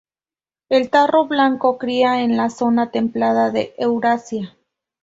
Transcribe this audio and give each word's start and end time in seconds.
El 0.69 0.89
tarro 0.89 1.27
blanco 1.27 1.77
cría 1.77 2.23
en 2.23 2.35
la 2.35 2.49
zona 2.49 2.89
templada 2.89 3.51
de 3.51 3.75
Eurasia. 3.77 4.57